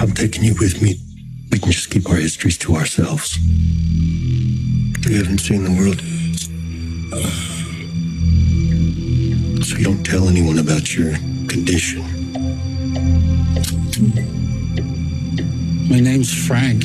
[0.00, 0.96] I'm taking you with me.
[1.52, 3.38] We can just keep our histories to ourselves.
[5.06, 6.00] We haven't seen the world.
[9.62, 11.12] So you don't tell anyone about your
[11.48, 12.02] condition.
[15.90, 16.84] My name's Frank.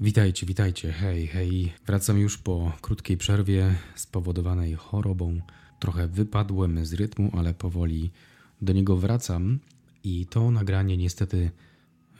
[0.00, 1.72] Witajcie, witajcie, hej, hej.
[1.86, 5.40] Wracam już po krótkiej przerwie spowodowanej chorobą.
[5.80, 8.10] Trochę wypadłem z rytmu, ale powoli
[8.62, 9.58] do niego wracam
[10.04, 11.50] i to nagranie niestety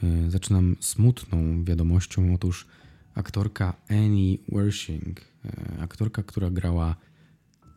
[0.03, 2.35] y, zaczynam smutną wiadomością.
[2.35, 2.67] Otóż
[3.15, 5.25] aktorka Annie Wershing, y,
[5.81, 6.97] aktorka, która grała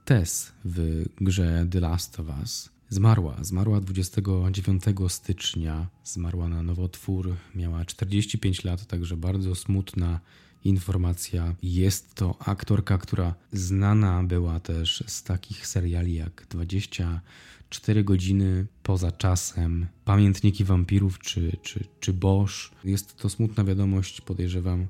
[0.05, 3.37] Tess w grze The Last of Us, zmarła.
[3.41, 10.19] Zmarła 29 stycznia, zmarła na nowotwór, miała 45 lat, także bardzo smutna
[10.63, 11.55] informacja.
[11.63, 19.87] Jest to aktorka, która znana była też z takich seriali jak 24 godziny poza czasem,
[20.05, 22.71] Pamiętniki wampirów czy, czy, czy Bosch.
[22.83, 24.87] Jest to smutna wiadomość, podejrzewam,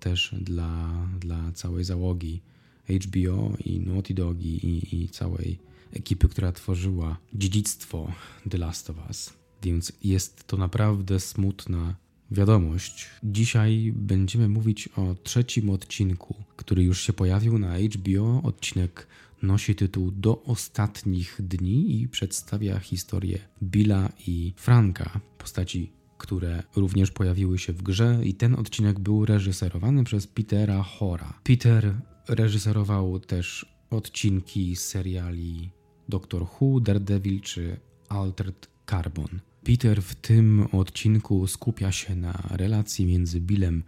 [0.00, 0.90] też dla,
[1.20, 2.40] dla całej załogi
[2.88, 5.58] HBO i Naughty Dog i, i całej
[5.92, 8.12] ekipy, która tworzyła dziedzictwo
[8.50, 9.32] The Last of Us.
[9.62, 11.94] Więc jest to naprawdę smutna
[12.30, 13.06] wiadomość.
[13.22, 18.42] Dzisiaj będziemy mówić o trzecim odcinku, który już się pojawił na HBO.
[18.42, 19.06] Odcinek
[19.42, 27.58] nosi tytuł Do ostatnich dni i przedstawia historię Billa i Franka, postaci które również pojawiły
[27.58, 31.40] się w grze i ten odcinek był reżyserowany przez Petera Hora.
[31.44, 31.94] Peter
[32.28, 35.70] reżyserował też odcinki seriali
[36.08, 39.40] Doctor Who, Daredevil czy Altered Carbon.
[39.64, 43.82] Peter w tym odcinku skupia się na relacji między Billem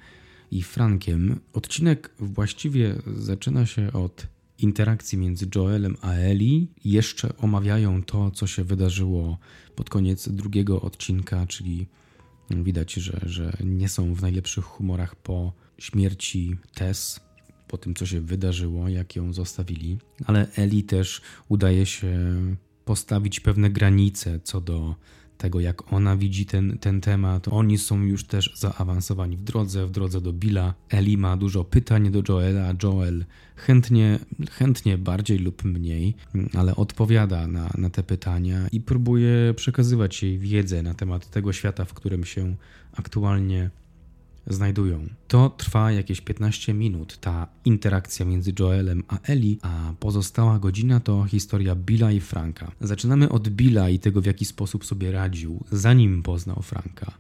[0.51, 1.41] i Frankiem.
[1.53, 4.27] Odcinek właściwie zaczyna się od
[4.59, 6.67] interakcji między Joelem a Ellie.
[6.85, 9.39] Jeszcze omawiają to, co się wydarzyło
[9.75, 11.87] pod koniec drugiego odcinka, czyli
[12.51, 17.21] widać, że, że nie są w najlepszych humorach po śmierci Tess,
[17.69, 19.99] po tym, co się wydarzyło, jak ją zostawili.
[20.25, 22.17] Ale Eli też udaje się
[22.85, 24.95] postawić pewne granice co do
[25.39, 27.49] tego, jak ona widzi ten, ten temat.
[27.49, 30.75] Oni są już też zaawansowani w drodze, w drodze do Billa.
[30.89, 33.25] Eli ma dużo pytań do Joela, Joel
[33.57, 34.19] chętnie,
[34.51, 36.15] chętnie bardziej lub mniej,
[36.55, 41.85] ale odpowiada na, na te pytania i próbuje przekazywać jej wiedzę na temat tego świata,
[41.85, 42.57] w którym się
[42.93, 43.71] aktualnie
[44.47, 45.07] znajdują.
[45.29, 51.25] To trwa jakieś 15 minut, ta interakcja między Joelem a Eli, a pozostała godzina to
[51.25, 52.73] historia Billa i Franka.
[52.81, 57.13] Zaczynamy od Billa i tego, w jaki sposób sobie radził, zanim poznał Franka.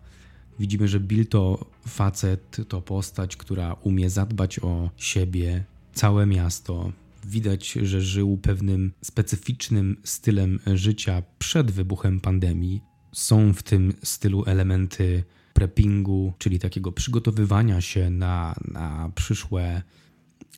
[0.58, 5.64] Widzimy, że Bill to facet, to postać, która umie zadbać o siebie,
[5.94, 6.92] całe miasto.
[7.24, 12.82] Widać, że żył pewnym specyficznym stylem życia przed wybuchem pandemii.
[13.12, 15.24] Są w tym stylu elementy
[15.56, 19.82] preppingu, czyli takiego przygotowywania się na, na przyszłe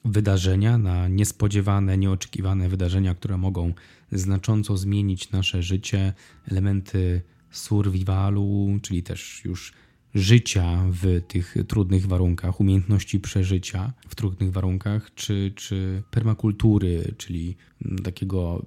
[0.04, 3.72] wydarzenia, na niespodziewane, nieoczekiwane wydarzenia, które mogą
[4.12, 6.12] znacząco zmienić nasze życie,
[6.50, 9.72] elementy survivalu, czyli też już
[10.14, 17.56] życia w tych trudnych warunkach, umiejętności przeżycia w trudnych warunkach, czy, czy permakultury, czyli
[18.04, 18.66] takiego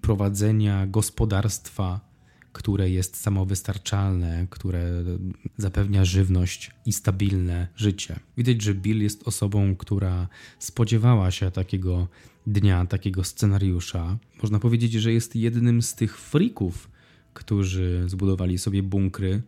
[0.00, 2.11] prowadzenia gospodarstwa
[2.52, 5.04] które jest samowystarczalne, które
[5.56, 8.20] zapewnia żywność i stabilne życie.
[8.36, 12.08] Widać, że Bill jest osobą, która spodziewała się takiego
[12.46, 14.18] dnia, takiego scenariusza.
[14.42, 16.90] Można powiedzieć, że jest jednym z tych frików,
[17.34, 19.42] którzy zbudowali sobie bunkry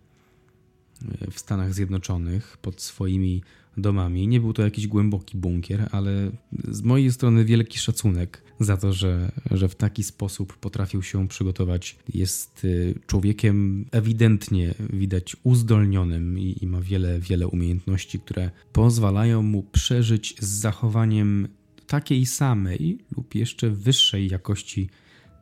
[1.30, 3.42] w Stanach Zjednoczonych pod swoimi
[3.76, 4.28] domami.
[4.28, 6.30] Nie był to jakiś głęboki bunkier, ale
[6.68, 11.98] z mojej strony wielki szacunek za to, że, że w taki sposób potrafił się przygotować.
[12.14, 19.62] Jest y, człowiekiem ewidentnie widać uzdolnionym i, i ma wiele, wiele umiejętności, które pozwalają mu
[19.62, 21.48] przeżyć z zachowaniem
[21.86, 24.90] takiej samej lub jeszcze wyższej jakości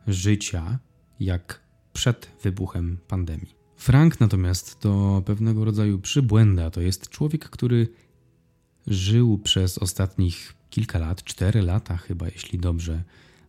[0.06, 0.78] życia,
[1.20, 1.62] jak
[1.92, 3.61] przed wybuchem pandemii.
[3.82, 6.70] Frank natomiast to pewnego rodzaju przybłęda.
[6.70, 7.88] To jest człowiek, który
[8.86, 13.02] żył przez ostatnich kilka lat, cztery lata chyba, jeśli dobrze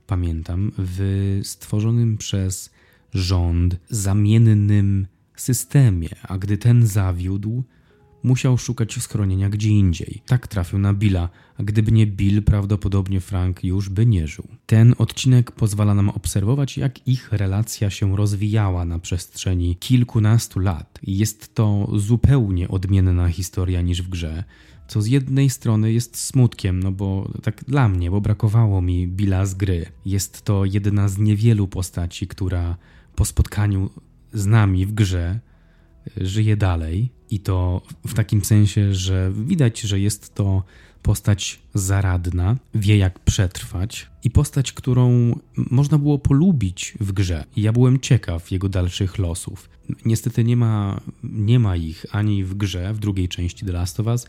[0.07, 2.69] pamiętam, w stworzonym przez
[3.13, 7.63] rząd zamiennym systemie, a gdy ten zawiódł,
[8.23, 10.21] musiał szukać schronienia gdzie indziej.
[10.25, 14.47] Tak trafił na Billa, a gdyby nie Bill, prawdopodobnie Frank już by nie żył.
[14.65, 20.99] Ten odcinek pozwala nam obserwować, jak ich relacja się rozwijała na przestrzeni kilkunastu lat.
[21.03, 24.43] Jest to zupełnie odmienna historia niż w grze
[24.87, 29.45] co z jednej strony jest smutkiem, no bo tak dla mnie, bo brakowało mi Billa
[29.45, 29.85] z gry.
[30.05, 32.77] Jest to jedna z niewielu postaci, która
[33.15, 33.89] po spotkaniu
[34.33, 35.39] z nami w grze
[36.17, 40.63] żyje dalej i to w takim sensie, że widać, że jest to
[41.01, 47.45] postać zaradna, wie jak przetrwać i postać, którą można było polubić w grze.
[47.57, 49.69] Ja byłem ciekaw jego dalszych losów.
[50.05, 54.07] Niestety nie ma, nie ma ich ani w grze, w drugiej części The Last of
[54.07, 54.27] Us,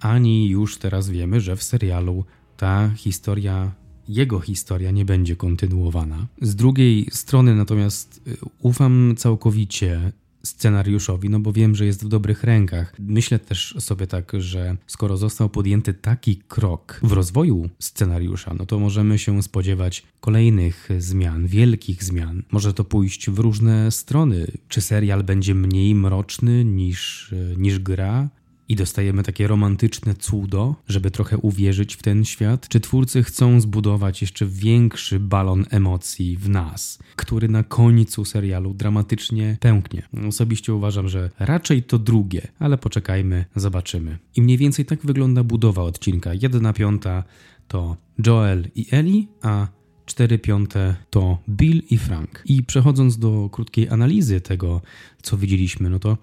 [0.00, 2.24] ani już teraz wiemy, że w serialu
[2.56, 3.72] ta historia
[4.08, 6.26] jego historia nie będzie kontynuowana.
[6.42, 10.12] Z drugiej strony natomiast y, ufam całkowicie
[10.42, 12.94] scenariuszowi, no bo wiem, że jest w dobrych rękach.
[12.98, 18.78] Myślę też sobie tak, że skoro został podjęty taki krok w rozwoju scenariusza, no to
[18.78, 22.42] możemy się spodziewać kolejnych zmian, wielkich zmian.
[22.52, 24.46] Może to pójść w różne strony.
[24.68, 28.28] Czy serial będzie mniej mroczny niż, niż gra?
[28.68, 32.68] I dostajemy takie romantyczne cudo, żeby trochę uwierzyć w ten świat?
[32.68, 39.56] Czy twórcy chcą zbudować jeszcze większy balon emocji w nas, który na końcu serialu dramatycznie
[39.60, 40.02] pęknie?
[40.28, 44.18] Osobiście uważam, że raczej to drugie, ale poczekajmy, zobaczymy.
[44.36, 46.30] I mniej więcej tak wygląda budowa odcinka.
[46.42, 47.24] Jedna piąta
[47.68, 49.66] to Joel i Ellie, a
[50.06, 52.42] 4 piąte to Bill i Frank.
[52.46, 54.80] I przechodząc do krótkiej analizy tego,
[55.22, 56.18] co widzieliśmy, no to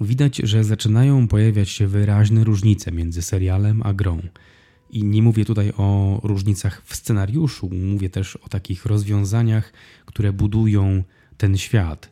[0.00, 4.22] widać, że zaczynają pojawiać się wyraźne różnice między serialem a grą.
[4.90, 9.72] I nie mówię tutaj o różnicach w scenariuszu, mówię też o takich rozwiązaniach,
[10.06, 11.04] które budują
[11.36, 12.10] ten świat.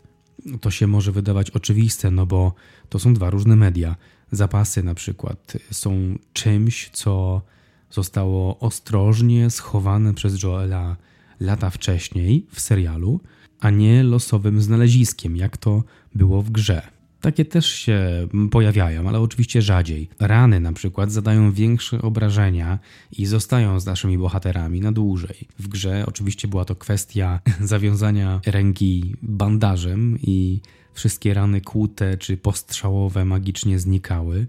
[0.60, 2.54] To się może wydawać oczywiste, no bo
[2.88, 3.96] to są dwa różne media.
[4.32, 7.42] Zapasy na przykład są czymś, co
[7.90, 10.96] zostało ostrożnie schowane przez Joela
[11.40, 13.20] lata wcześniej w serialu,
[13.60, 15.84] a nie losowym znaleziskiem, jak to
[16.14, 17.01] było w grze.
[17.22, 20.08] Takie też się pojawiają, ale oczywiście rzadziej.
[20.20, 22.78] Rany na przykład zadają większe obrażenia
[23.18, 25.48] i zostają z naszymi bohaterami na dłużej.
[25.58, 30.60] W grze oczywiście była to kwestia zawiązania ręki bandażem i
[30.92, 34.46] wszystkie rany kłute czy postrzałowe magicznie znikały.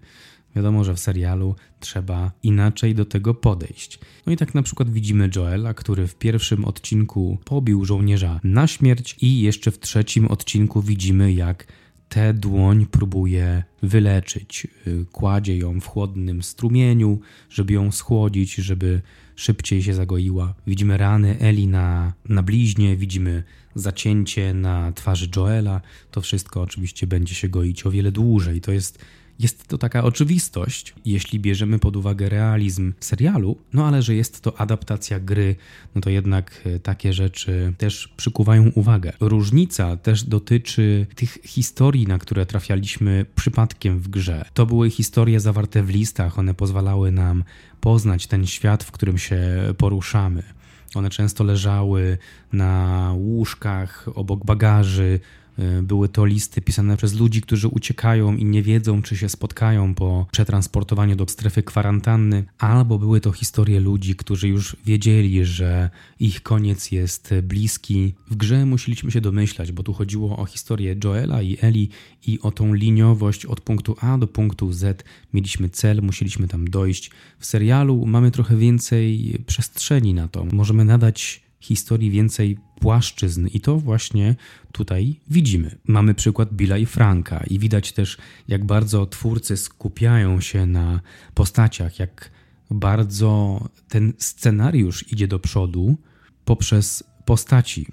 [0.55, 3.99] Wiadomo, że w serialu trzeba inaczej do tego podejść.
[4.25, 9.15] No i tak na przykład widzimy Joela, który w pierwszym odcinku pobił żołnierza na śmierć
[9.21, 11.67] i jeszcze w trzecim odcinku widzimy jak
[12.13, 14.67] tę dłoń próbuje wyleczyć.
[14.87, 17.19] Y, kładzie ją w chłodnym strumieniu,
[17.49, 19.01] żeby ją schłodzić, żeby
[19.35, 20.55] szybciej się zagoiła.
[20.67, 23.43] Widzimy rany Eli na, na bliźnie, widzimy
[23.75, 25.81] zacięcie na twarzy Joela.
[26.11, 28.61] To wszystko oczywiście będzie się goić o wiele dłużej.
[28.61, 28.99] To jest
[29.39, 34.61] jest to taka oczywistość, jeśli bierzemy pod uwagę realizm serialu, no ale że jest to
[34.61, 35.55] adaptacja gry,
[35.95, 39.13] no to jednak e, takie rzeczy też przykuwają uwagę.
[39.19, 44.45] Różnica też dotyczy tych historii, na które trafialiśmy przypadkiem w grze.
[44.53, 47.43] To były historie zawarte w listach, one pozwalały nam
[47.81, 49.39] poznać ten świat, w którym się
[49.77, 50.43] poruszamy.
[50.95, 52.17] One często leżały
[52.53, 55.19] na łóżkach, obok bagaży,
[55.83, 60.27] były to listy pisane przez ludzi, którzy uciekają i nie wiedzą, czy się spotkają po
[60.31, 65.89] przetransportowaniu do strefy kwarantanny, albo były to historie ludzi, którzy już wiedzieli, że
[66.19, 68.13] ich koniec jest bliski.
[68.31, 71.89] W grze musieliśmy się domyślać, bo tu chodziło o historię Joela i Eli
[72.27, 75.03] i o tą liniowość od punktu A do punktu Z.
[75.33, 77.11] Mieliśmy cel, musieliśmy tam dojść.
[77.39, 80.45] W serialu mamy trochę więcej przestrzeni na to.
[80.45, 84.35] Możemy nadać historii więcej płaszczyzn i to właśnie
[84.71, 85.75] tutaj widzimy.
[85.87, 91.01] Mamy przykład Billa i Franka i widać też, jak bardzo twórcy skupiają się na
[91.33, 92.31] postaciach, jak
[92.71, 95.97] bardzo ten scenariusz idzie do przodu
[96.45, 97.87] poprzez postaci.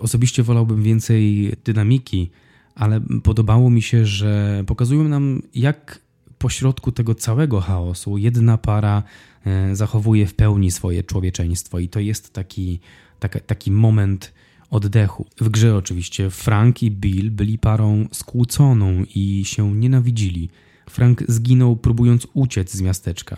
[0.00, 2.30] Osobiście wolałbym więcej dynamiki,
[2.74, 6.04] ale podobało mi się, że pokazują nam, jak
[6.38, 9.02] pośrodku tego całego chaosu jedna para
[9.46, 12.80] e, zachowuje w pełni swoje człowieczeństwo, i to jest taki
[13.18, 14.32] taki, taki moment
[14.70, 15.26] oddechu.
[15.40, 20.50] W grze oczywiście Frank i Bill byli parą skłóconą i się nienawidzili.
[20.90, 23.36] Frank zginął próbując uciec z miasteczka,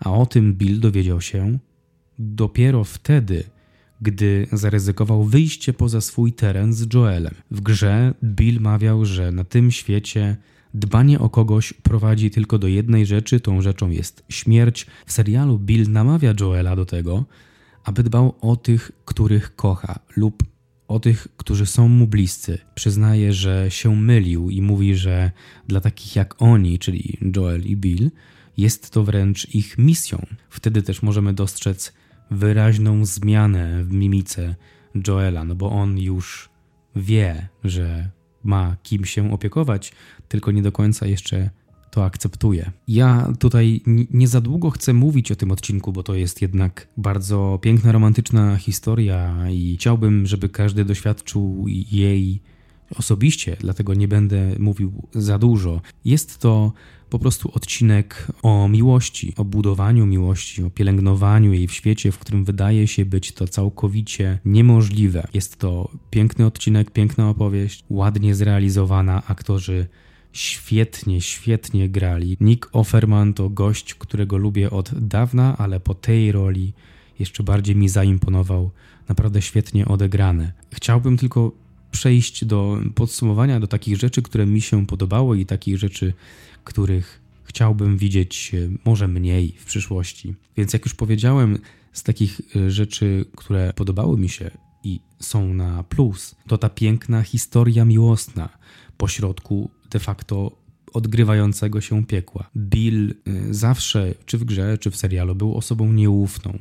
[0.00, 1.58] a o tym Bill dowiedział się
[2.18, 3.44] dopiero wtedy,
[4.00, 7.34] gdy zaryzykował wyjście poza swój teren z Joelem.
[7.50, 10.36] W grze Bill mawiał, że na tym świecie
[10.74, 14.86] dbanie o kogoś prowadzi tylko do jednej rzeczy, tą rzeczą jest śmierć.
[15.06, 17.24] W serialu Bill namawia Joela do tego,
[17.86, 20.42] aby dbał o tych, których kocha, lub
[20.88, 22.58] o tych, którzy są mu bliscy.
[22.74, 25.30] Przyznaje, że się mylił i mówi, że
[25.68, 28.10] dla takich jak oni, czyli Joel i Bill,
[28.56, 30.26] jest to wręcz ich misją.
[30.50, 31.92] Wtedy też możemy dostrzec
[32.30, 34.54] wyraźną zmianę w mimice
[35.06, 36.50] Joela, no bo on już
[36.96, 38.10] wie, że
[38.44, 39.92] ma kim się opiekować,
[40.28, 41.50] tylko nie do końca jeszcze
[41.96, 42.70] to akceptuję.
[42.88, 47.58] Ja tutaj nie za długo chcę mówić o tym odcinku, bo to jest jednak bardzo
[47.62, 52.42] piękna, romantyczna historia i chciałbym, żeby każdy doświadczył jej
[52.98, 55.80] osobiście, dlatego nie będę mówił za dużo.
[56.04, 56.72] Jest to
[57.10, 62.44] po prostu odcinek o miłości, o budowaniu miłości, o pielęgnowaniu jej w świecie, w którym
[62.44, 65.28] wydaje się być to całkowicie niemożliwe.
[65.34, 69.86] Jest to piękny odcinek, piękna opowieść, ładnie zrealizowana, aktorzy
[70.36, 72.36] świetnie, świetnie grali.
[72.40, 76.72] Nick Offerman to gość, którego lubię od dawna, ale po tej roli
[77.18, 78.70] jeszcze bardziej mi zaimponował.
[79.08, 80.52] Naprawdę świetnie odegrane.
[80.74, 81.52] Chciałbym tylko
[81.90, 86.12] przejść do podsumowania, do takich rzeczy, które mi się podobały i takich rzeczy,
[86.64, 90.34] których chciałbym widzieć e, może mniej w przyszłości.
[90.56, 91.58] Więc jak już powiedziałem,
[91.92, 94.50] z takich e, rzeczy, które podobały mi się
[94.84, 98.48] i są na plus, to ta piękna historia miłosna
[98.96, 100.52] pośrodku de facto
[100.92, 102.50] odgrywającego się piekła.
[102.56, 106.58] Bill e, zawsze, czy w grze, czy w serialu, był osobą nieufną,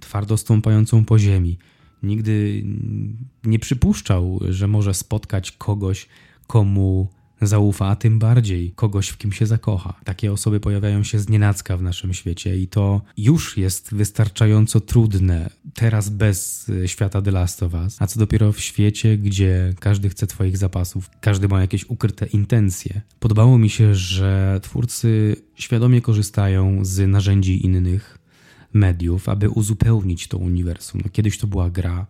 [0.00, 1.58] twardo stąpającą po ziemi.
[2.02, 2.64] Nigdy
[3.44, 6.08] nie przypuszczał, że może spotkać kogoś,
[6.46, 7.08] komu
[7.46, 9.94] zaufa, a tym bardziej kogoś, w kim się zakocha.
[10.04, 16.08] Takie osoby pojawiają się znienacka w naszym świecie i to już jest wystarczająco trudne teraz
[16.08, 20.26] bez e, świata The Last of Us, a co dopiero w świecie, gdzie każdy chce
[20.26, 23.00] twoich zapasów, każdy ma jakieś ukryte intencje.
[23.20, 28.18] Podobało mi się, że twórcy świadomie korzystają z narzędzi innych
[28.72, 31.00] mediów, aby uzupełnić to uniwersum.
[31.04, 32.06] No, kiedyś to była gra,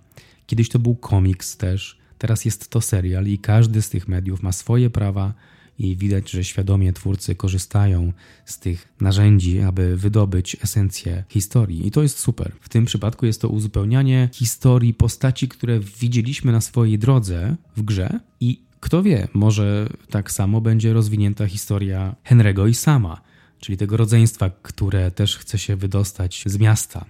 [0.46, 4.52] kiedyś to był komiks też, Teraz jest to serial i każdy z tych mediów ma
[4.52, 5.34] swoje prawa
[5.78, 8.12] i widać, że świadomie twórcy korzystają
[8.44, 11.86] z tych narzędzi, aby wydobyć esencję historii.
[11.86, 12.52] I to jest super.
[12.60, 18.20] W tym przypadku jest to uzupełnianie historii postaci, które widzieliśmy na swojej drodze w grze
[18.40, 23.20] i kto wie, może tak samo będzie rozwinięta historia Henry'ego i Sama,
[23.60, 27.04] czyli tego rodzeństwa, które też chce się wydostać z miasta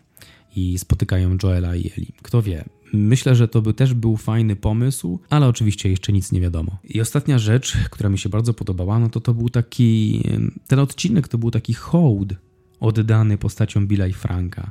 [0.57, 2.13] i spotykają Joela i Eli.
[2.23, 6.41] Kto wie, Myślę, że to by też był fajny pomysł, ale oczywiście jeszcze nic nie
[6.41, 6.79] wiadomo.
[6.85, 10.23] I ostatnia rzecz, która mi się bardzo podobała, no to to był taki,
[10.67, 12.35] ten odcinek to był taki hołd
[12.81, 14.71] oddany postaciom Billa i Franka.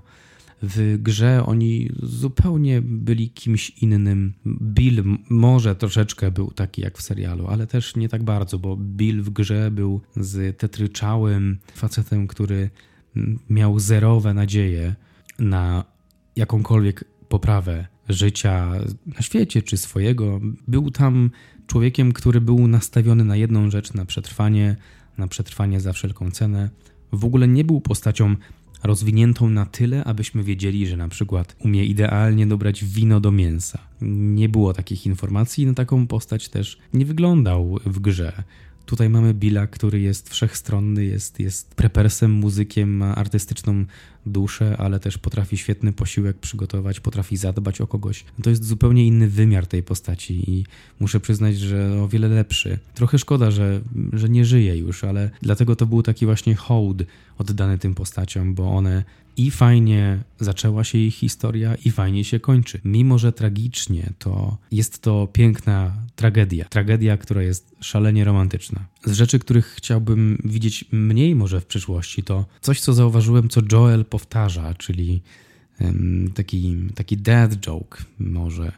[0.65, 4.33] W grze oni zupełnie byli kimś innym.
[4.61, 9.21] Bill może troszeczkę był taki jak w serialu, ale też nie tak bardzo, bo Bill
[9.21, 12.69] w grze był z tetryczałym facetem, który
[13.49, 14.95] miał zerowe nadzieje
[15.39, 15.83] na
[16.35, 18.71] jakąkolwiek poprawę życia
[19.05, 20.39] na świecie czy swojego.
[20.67, 21.29] Był tam
[21.67, 24.75] człowiekiem, który był nastawiony na jedną rzecz, na przetrwanie,
[25.17, 26.69] na przetrwanie za wszelką cenę.
[27.11, 28.35] W ogóle nie był postacią
[28.83, 33.79] rozwiniętą na tyle, abyśmy wiedzieli, że na przykład umie idealnie dobrać wino do mięsa.
[34.01, 38.43] Nie było takich informacji, na taką postać też nie wyglądał w grze.
[38.85, 43.85] Tutaj mamy Billa, który jest wszechstronny, jest, jest prepersem, muzykiem, ma artystyczną
[44.25, 48.25] duszę, ale też potrafi świetny posiłek przygotować, potrafi zadbać o kogoś.
[48.43, 50.65] To jest zupełnie inny wymiar tej postaci i
[50.99, 52.79] muszę przyznać, że o wiele lepszy.
[52.93, 53.81] Trochę szkoda, że,
[54.13, 57.03] że nie żyje już, ale dlatego to był taki właśnie hołd
[57.37, 59.03] oddany tym postaciom, bo one
[59.37, 62.79] i fajnie zaczęła się ich historia, i fajnie się kończy.
[62.85, 66.65] Mimo, że tragicznie, to jest to piękna tragedia.
[66.65, 68.85] Tragedia, która jest szalenie romantyczna.
[69.05, 74.05] Z rzeczy, których chciałbym widzieć mniej może w przyszłości, to coś, co zauważyłem, co Joel
[74.13, 75.21] powtarza, czyli
[76.35, 78.71] taki, taki dead joke może.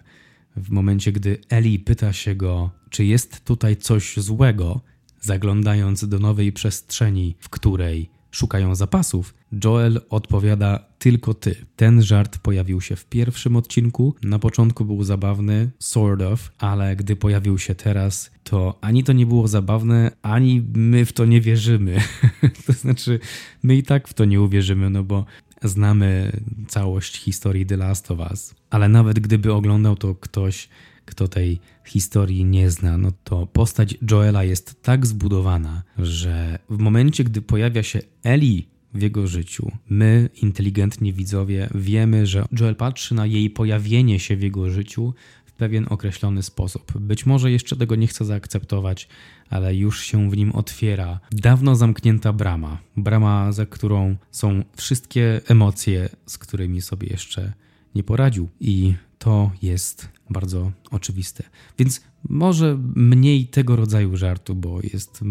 [0.56, 4.82] W momencie, gdy Ellie pyta się go, czy jest tutaj coś złego,
[5.22, 11.56] zaglądając do nowej przestrzeni, w której szukają zapasów, Joel odpowiada tylko ty.
[11.75, 14.15] Ten żart pojawił się w pierwszym odcinku.
[14.24, 19.25] Na początku był zabawny, sort of, ale gdy pojawił się teraz, to ani to nie
[19.25, 21.98] było zabawne, ani my w to nie wierzymy.
[22.65, 23.20] to znaczy,
[23.63, 25.25] my i tak w to nie uwierzymy, no bo
[25.63, 26.32] znamy
[26.68, 28.56] całość historii The Last of Us.
[28.70, 30.70] Ale nawet gdyby oglądał to ktoś,
[31.05, 37.24] kto tej historii nie zna, no to postać Joela jest tak zbudowana, że w momencie,
[37.24, 43.25] gdy pojawia się Ellie w jego życiu, my, inteligentni widzowie, wiemy, że Joel patrzy na
[43.25, 45.13] jej pojawienie się w jego życiu
[45.45, 47.00] w pewien określony sposób.
[47.00, 49.07] Być może jeszcze tego nie chce zaakceptować,
[49.50, 52.77] ale już się w nim otwiera dawno zamknięta brama.
[52.97, 57.53] Brama, za którą są wszystkie emocje, z którymi sobie jeszcze
[57.95, 58.50] nie poradził.
[58.59, 58.93] I
[59.25, 61.44] to jest bardzo oczywiste.
[61.79, 65.24] Więc może mniej tego rodzaju żartu, bo jest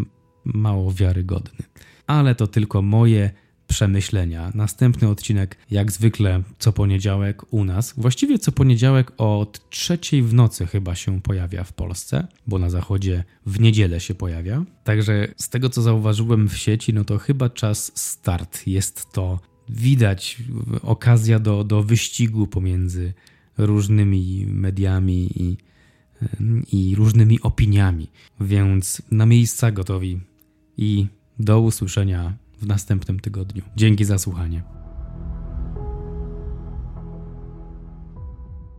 [0.44, 1.58] mało wiarygodny.
[2.06, 3.30] Ale to tylko moje
[3.66, 4.52] przemyślenia.
[4.54, 7.94] Następny odcinek, jak zwykle, co poniedziałek u nas.
[7.96, 13.24] Właściwie co poniedziałek od trzeciej w nocy chyba się pojawia w Polsce, bo na zachodzie
[13.46, 14.64] w niedzielę się pojawia.
[14.84, 18.66] Także z tego co zauważyłem w sieci, no to chyba czas start.
[18.66, 20.42] Jest to widać
[20.82, 23.14] okazja do, do wyścigu pomiędzy
[23.58, 25.56] różnymi mediami i
[26.72, 28.10] i różnymi opiniami.
[28.40, 30.20] Więc na miejsca gotowi
[30.76, 31.06] i
[31.38, 33.62] do usłyszenia w następnym tygodniu.
[33.76, 34.83] Dzięki za słuchanie.